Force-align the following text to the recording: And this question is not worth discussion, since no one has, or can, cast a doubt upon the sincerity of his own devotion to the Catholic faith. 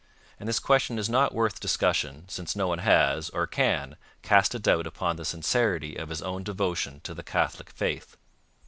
And 0.39 0.49
this 0.49 0.57
question 0.57 0.97
is 0.97 1.09
not 1.11 1.31
worth 1.31 1.59
discussion, 1.59 2.27
since 2.27 2.55
no 2.55 2.65
one 2.67 2.79
has, 2.79 3.29
or 3.29 3.45
can, 3.45 3.97
cast 4.23 4.55
a 4.55 4.57
doubt 4.57 4.87
upon 4.87 5.15
the 5.15 5.25
sincerity 5.25 5.95
of 5.95 6.09
his 6.09 6.23
own 6.23 6.41
devotion 6.41 7.01
to 7.03 7.13
the 7.13 7.21
Catholic 7.21 7.69
faith. 7.69 8.17